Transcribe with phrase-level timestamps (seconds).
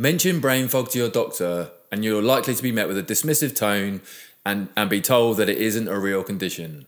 [0.00, 3.56] Mention brain fog to your doctor, and you're likely to be met with a dismissive
[3.56, 4.00] tone
[4.46, 6.86] and, and be told that it isn't a real condition.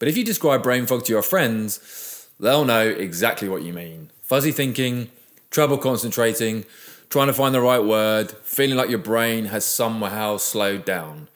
[0.00, 4.10] But if you describe brain fog to your friends, they'll know exactly what you mean.
[4.22, 5.08] Fuzzy thinking,
[5.52, 6.64] trouble concentrating,
[7.10, 11.28] trying to find the right word, feeling like your brain has somehow slowed down.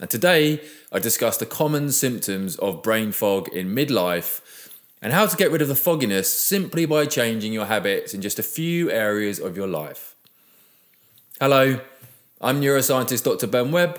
[0.00, 4.40] And today, I discuss the common symptoms of brain fog in midlife
[5.00, 8.40] and how to get rid of the fogginess simply by changing your habits in just
[8.40, 10.11] a few areas of your life.
[11.42, 11.80] Hello,
[12.40, 13.48] I'm neuroscientist Dr.
[13.48, 13.98] Ben Webb,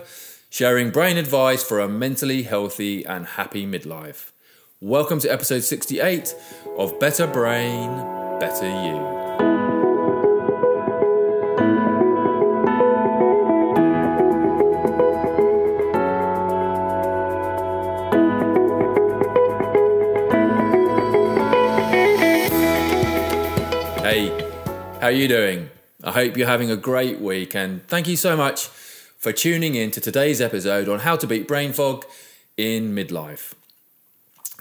[0.50, 4.32] sharing brain advice for a mentally healthy and happy midlife.
[4.80, 6.34] Welcome to episode 68
[6.78, 7.90] of Better Brain,
[8.40, 8.96] Better You.
[24.02, 24.30] Hey,
[25.02, 25.73] how are you doing?
[26.06, 29.90] I hope you're having a great week and thank you so much for tuning in
[29.92, 32.06] to today's episode on how to beat brain fog
[32.58, 33.54] in midlife.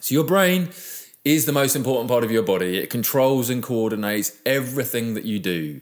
[0.01, 0.69] So, your brain
[1.25, 2.79] is the most important part of your body.
[2.79, 5.81] It controls and coordinates everything that you do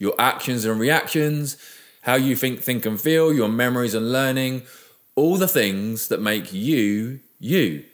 [0.00, 1.56] your actions and reactions,
[2.02, 4.62] how you think, think, and feel, your memories and learning,
[5.14, 7.84] all the things that make you you.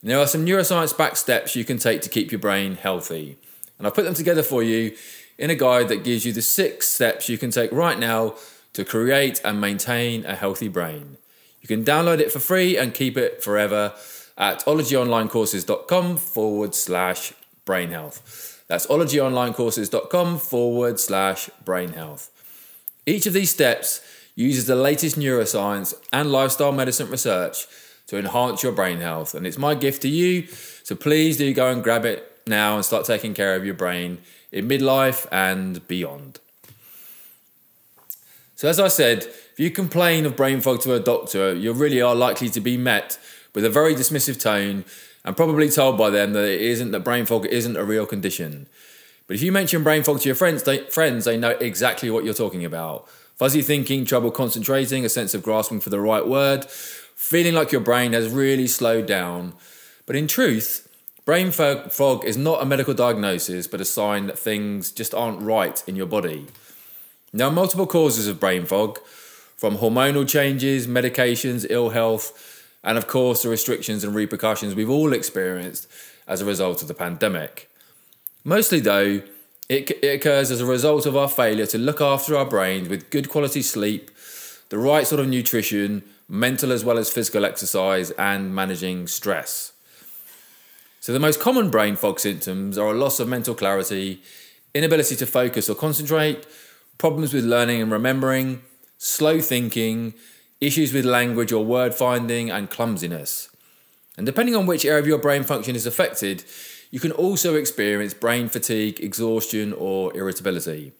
[0.00, 3.36] And there are some neuroscience backed steps you can take to keep your brain healthy.
[3.76, 4.96] And I've put them together for you
[5.38, 8.34] in a guide that gives you the six steps you can take right now
[8.72, 11.16] to create and maintain a healthy brain.
[11.60, 13.94] You can download it for free and keep it forever
[14.36, 17.32] at ologyonlinecourses.com forward slash
[17.64, 18.64] brain health.
[18.68, 22.30] That's ologyonlinecourses.com forward slash brain health.
[23.06, 24.00] Each of these steps
[24.34, 27.66] uses the latest neuroscience and lifestyle medicine research
[28.06, 29.34] to enhance your brain health.
[29.34, 30.46] And it's my gift to you.
[30.82, 34.18] So please do go and grab it now and start taking care of your brain
[34.52, 36.40] in midlife and beyond.
[38.56, 42.00] So, as I said, if you complain of brain fog to a doctor, you really
[42.00, 43.18] are likely to be met
[43.54, 44.84] with a very dismissive tone
[45.24, 48.66] and probably told by them that it isn't that brain fog isn't a real condition.
[49.26, 52.24] But if you mention brain fog to your friends, they, friends, they know exactly what
[52.24, 53.08] you're talking about.
[53.36, 57.80] Fuzzy thinking, trouble concentrating, a sense of grasping for the right word, feeling like your
[57.80, 59.52] brain has really slowed down.
[60.06, 60.87] But in truth,
[61.28, 65.84] Brain fog is not a medical diagnosis, but a sign that things just aren't right
[65.86, 66.46] in your body.
[67.38, 68.98] Are multiple causes of brain fog,
[69.54, 75.12] from hormonal changes, medications, ill health, and of course the restrictions and repercussions we've all
[75.12, 75.86] experienced
[76.26, 77.70] as a result of the pandemic.
[78.42, 79.20] Mostly, though,
[79.68, 83.10] it, it occurs as a result of our failure to look after our brains with
[83.10, 84.10] good quality sleep,
[84.70, 89.72] the right sort of nutrition, mental as well as physical exercise, and managing stress.
[91.08, 94.20] So, the most common brain fog symptoms are a loss of mental clarity,
[94.74, 96.46] inability to focus or concentrate,
[96.98, 98.60] problems with learning and remembering,
[98.98, 100.12] slow thinking,
[100.60, 103.48] issues with language or word finding, and clumsiness.
[104.18, 106.44] And depending on which area of your brain function is affected,
[106.90, 110.92] you can also experience brain fatigue, exhaustion, or irritability.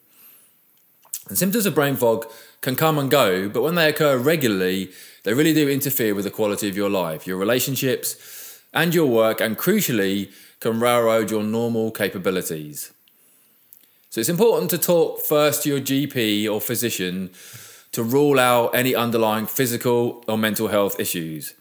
[1.29, 2.25] And symptoms of brain fog
[2.63, 4.91] can come and go, but when they occur regularly,
[5.25, 8.38] they really do interfere with the quality of your life, your relationships,
[8.73, 12.93] and your work, and crucially, can railroad your normal capabilities.
[14.11, 17.31] So it's important to talk first to your GP or physician
[17.93, 21.55] to rule out any underlying physical or mental health issues.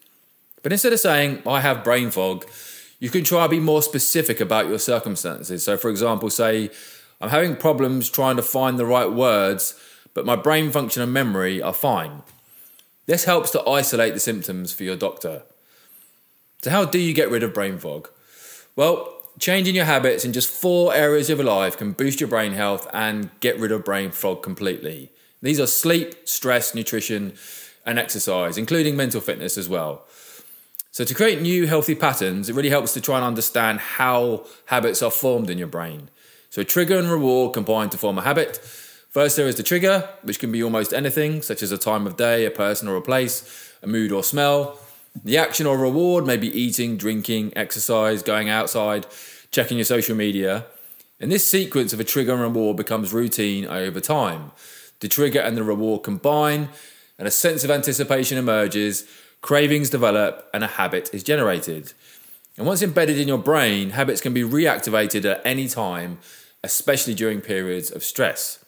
[0.63, 2.45] But instead of saying, I have brain fog,
[2.99, 5.63] you can try to be more specific about your circumstances.
[5.63, 6.69] So, for example, say,
[7.21, 9.79] I'm having problems trying to find the right words,
[10.13, 12.23] but my brain function and memory are fine.
[13.05, 15.43] This helps to isolate the symptoms for your doctor.
[16.61, 18.09] So, how do you get rid of brain fog?
[18.75, 22.53] Well, changing your habits in just four areas of your life can boost your brain
[22.53, 25.11] health and get rid of brain fog completely.
[25.41, 27.33] These are sleep, stress, nutrition,
[27.85, 30.05] and exercise, including mental fitness as well.
[30.89, 35.03] So, to create new healthy patterns, it really helps to try and understand how habits
[35.03, 36.09] are formed in your brain.
[36.49, 38.57] So, trigger and reward combine to form a habit.
[39.09, 42.17] First, there is the trigger, which can be almost anything, such as a time of
[42.17, 44.79] day, a person or a place, a mood or smell.
[45.23, 49.07] The action or reward may be eating, drinking, exercise, going outside,
[49.51, 50.65] checking your social media.
[51.19, 54.51] And this sequence of a trigger and reward becomes routine over time.
[54.99, 56.69] The trigger and the reward combine,
[57.17, 59.07] and a sense of anticipation emerges,
[59.41, 61.93] cravings develop, and a habit is generated.
[62.57, 66.19] And once embedded in your brain, habits can be reactivated at any time,
[66.63, 68.63] especially during periods of stress.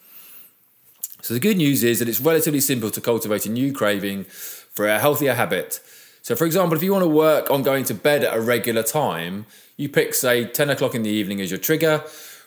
[1.22, 4.88] So, the good news is that it's relatively simple to cultivate a new craving for
[4.88, 5.82] a healthier habit
[6.22, 8.84] so, for example, if you want to work on going to bed at a regular
[8.84, 9.46] time,
[9.78, 12.04] you pick, say, 10 o'clock in the evening as your trigger.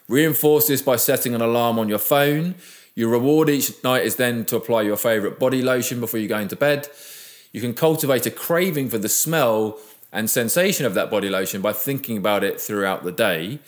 [0.08, 2.54] Reinforce this by setting an alarm on your phone.
[2.94, 6.38] Your reward each night is then to apply your favourite body lotion before you go
[6.38, 6.88] into bed.
[7.52, 9.78] You can cultivate a craving for the smell
[10.12, 13.60] and sensation of that body lotion by thinking about it throughout the day.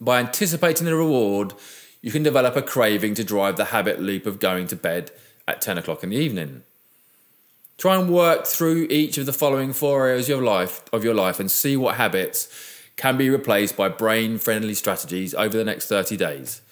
[0.00, 1.52] By anticipating the reward,
[2.00, 5.10] you can develop a craving to drive the habit loop of going to bed
[5.46, 6.62] at 10 o'clock in the evening.
[7.78, 11.14] Try and work through each of the following four areas of your life, of your
[11.14, 12.48] life and see what habits
[12.96, 16.62] can be replaced by brain friendly strategies over the next 30 days.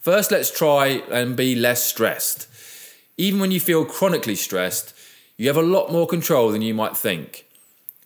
[0.00, 2.48] First, let's try and be less stressed.
[3.16, 4.94] Even when you feel chronically stressed,
[5.36, 7.46] you have a lot more control than you might think.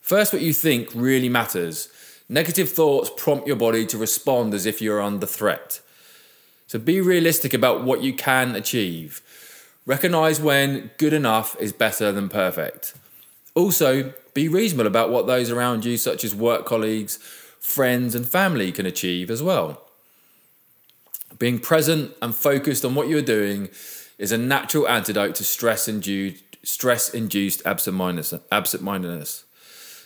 [0.01, 1.89] First, what you think really matters.
[2.29, 5.81] Negative thoughts prompt your body to respond as if you're under threat.
[6.67, 9.23] So be realistic about what you can achieve.
[9.87, 12.95] Recognize when good enough is better than perfect.
[13.55, 17.17] Also, be reasonable about what those around you, such as work colleagues,
[17.59, 19.83] friends, and family, can achieve as well.
[21.39, 23.69] Being present and focused on what you're doing
[24.19, 29.45] is a natural antidote to stress induced absent-mindedness.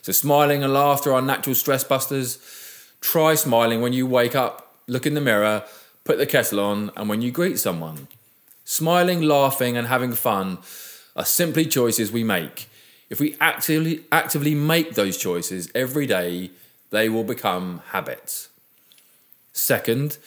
[0.03, 2.39] So smiling and laughter are natural stress busters.
[3.01, 5.65] Try smiling when you wake up, look in the mirror,
[6.05, 8.07] put the kettle on, and when you greet someone.
[8.65, 10.59] Smiling, laughing, and having fun
[11.15, 12.69] are simply choices we make.
[13.11, 16.51] If we actively, actively make those choices every day,
[16.91, 18.49] they will become habits.
[19.53, 20.19] Second,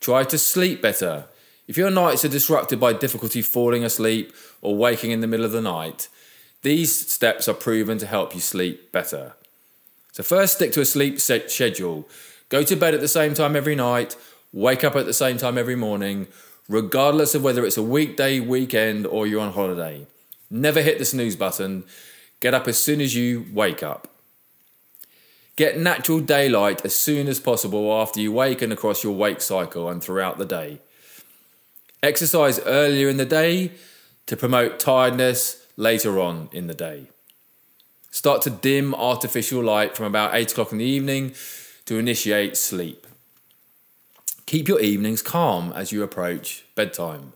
[0.00, 1.26] try to sleep better.
[1.66, 4.32] If your nights are disrupted by difficulty falling asleep
[4.62, 6.08] or waking in the middle of the night,
[6.62, 9.34] these steps are proven to help you sleep better.
[10.12, 12.08] So, first, stick to a sleep schedule.
[12.48, 14.16] Go to bed at the same time every night,
[14.52, 16.26] wake up at the same time every morning,
[16.70, 20.06] regardless of whether it's a weekday, weekend, or you're on holiday.
[20.48, 21.82] Never hit the snooze button.
[22.38, 24.06] Get up as soon as you wake up.
[25.56, 29.88] Get natural daylight as soon as possible after you wake and across your wake cycle
[29.88, 30.78] and throughout the day.
[32.04, 33.72] Exercise earlier in the day
[34.26, 37.08] to promote tiredness later on in the day.
[38.12, 41.34] Start to dim artificial light from about 8 o'clock in the evening
[41.86, 43.08] to initiate sleep.
[44.50, 47.34] Keep your evenings calm as you approach bedtime.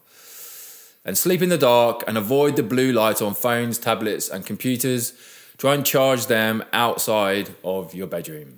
[1.04, 5.12] And sleep in the dark and avoid the blue light on phones, tablets, and computers.
[5.56, 8.56] Try and charge them outside of your bedroom.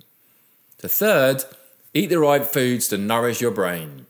[0.79, 1.43] The third,
[1.93, 4.07] eat the right foods to nourish your brain.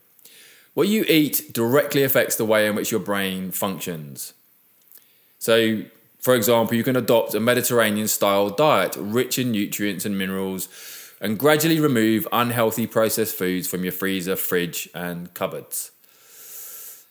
[0.73, 4.31] What you eat directly affects the way in which your brain functions.
[5.39, 5.81] So,
[6.21, 10.69] for example, you can adopt a Mediterranean style diet rich in nutrients and minerals
[11.19, 15.92] and gradually remove unhealthy processed foods from your freezer, fridge, and cupboards.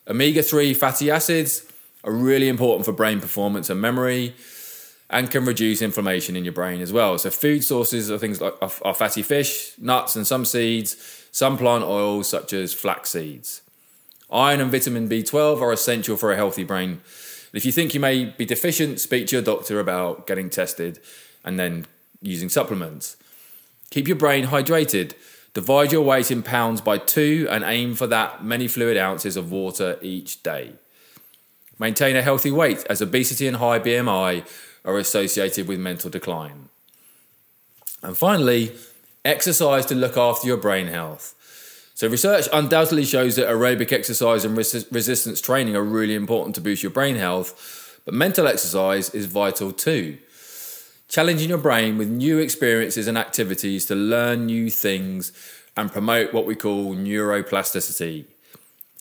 [0.07, 1.65] Omega 3 fatty acids
[2.03, 4.33] are really important for brain performance and memory
[5.09, 7.17] and can reduce inflammation in your brain as well.
[7.17, 11.83] So, food sources are things like are fatty fish, nuts, and some seeds, some plant
[11.83, 13.61] oils such as flax seeds.
[14.29, 17.01] Iron and vitamin B12 are essential for a healthy brain.
[17.53, 20.99] If you think you may be deficient, speak to your doctor about getting tested
[21.45, 21.85] and then
[22.21, 23.15] using supplements.
[23.89, 25.13] Keep your brain hydrated.
[25.53, 29.51] Divide your weight in pounds by two and aim for that many fluid ounces of
[29.51, 30.73] water each day.
[31.79, 34.47] Maintain a healthy weight as obesity and high BMI
[34.83, 36.69] are associated with mental decline.
[38.03, 38.73] And finally,
[39.25, 41.33] exercise to look after your brain health.
[41.95, 46.61] So, research undoubtedly shows that aerobic exercise and res- resistance training are really important to
[46.61, 50.19] boost your brain health, but mental exercise is vital too
[51.07, 55.31] challenging your brain with new experiences and activities to learn new things
[55.75, 58.25] and promote what we call neuroplasticity.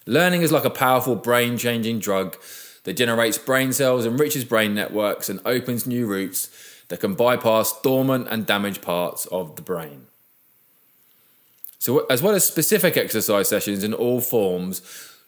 [0.07, 2.37] Learning is like a powerful brain changing drug
[2.85, 6.49] that generates brain cells, enriches brain networks, and opens new routes
[6.89, 10.07] that can bypass dormant and damaged parts of the brain.
[11.81, 14.83] So, as well as specific exercise sessions in all forms,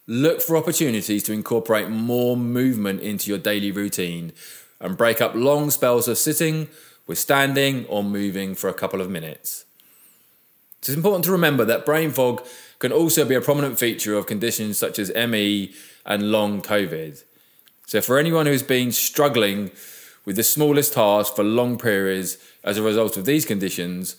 [0.07, 4.33] look for opportunities to incorporate more movement into your daily routine
[4.81, 6.69] and break up long spells of sitting
[7.07, 9.65] with standing or moving for a couple of minutes.
[10.79, 12.47] It's important to remember that brain fog
[12.79, 15.75] can also be a prominent feature of conditions such as ME
[16.07, 17.25] and long COVID.
[17.87, 19.71] So, for anyone who's been struggling
[20.25, 24.17] with the smallest tasks for long periods as a result of these conditions,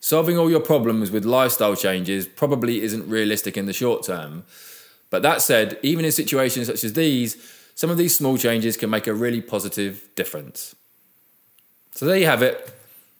[0.00, 4.44] solving all your problems with lifestyle changes probably isn't realistic in the short term.
[5.10, 7.36] But that said, even in situations such as these,
[7.78, 10.74] some of these small changes can make a really positive difference.
[11.94, 12.74] So there you have it.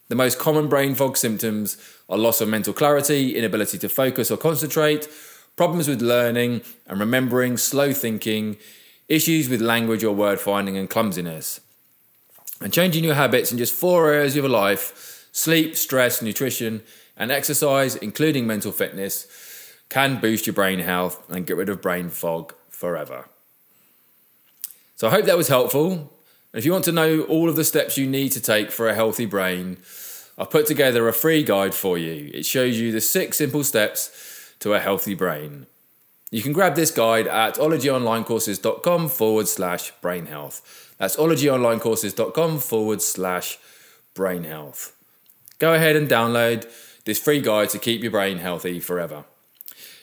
[0.09, 1.77] The most common brain fog symptoms
[2.09, 5.07] are loss of mental clarity, inability to focus or concentrate,
[5.55, 8.57] problems with learning and remembering, slow thinking,
[9.07, 11.61] issues with language or word finding, and clumsiness.
[12.59, 16.81] And changing your habits in just four areas of your life sleep, stress, nutrition,
[17.15, 19.25] and exercise, including mental fitness,
[19.87, 23.29] can boost your brain health and get rid of brain fog forever.
[24.99, 26.11] So I hope that was helpful.
[26.53, 28.93] If you want to know all of the steps you need to take for a
[28.93, 29.77] healthy brain,
[30.37, 32.29] I've put together a free guide for you.
[32.33, 35.67] It shows you the six simple steps to a healthy brain.
[36.31, 40.93] You can grab this guide at ologyonlinecourses.com forward slash brain health.
[40.97, 43.57] That's ologyonlinecourses.com forward slash
[44.13, 44.93] brain health.
[45.59, 46.69] Go ahead and download
[47.05, 49.23] this free guide to keep your brain healthy forever.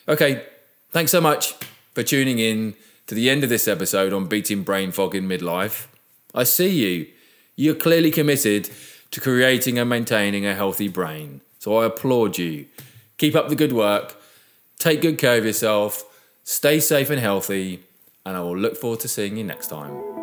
[0.09, 0.47] Okay,
[0.89, 1.53] thanks so much
[1.93, 5.87] for tuning in to the end of this episode on beating brain fog in midlife.
[6.35, 7.07] I see you.
[7.55, 8.71] You're clearly committed
[9.11, 11.41] to creating and maintaining a healthy brain.
[11.59, 12.67] So I applaud you.
[13.19, 14.17] Keep up the good work.
[14.79, 16.05] Take good care of yourself.
[16.45, 17.83] Stay safe and healthy.
[18.25, 20.16] And I will look forward to seeing you next time.